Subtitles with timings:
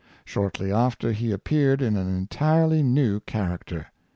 [0.25, 3.91] Shortly after he appeared in an entirely new character.